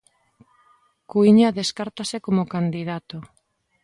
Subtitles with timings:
[1.11, 3.17] Cuíña descártase como candidato.